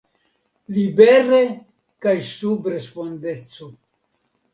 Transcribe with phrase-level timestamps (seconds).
[0.77, 1.41] Libere
[2.05, 3.69] kaj sub respondeco!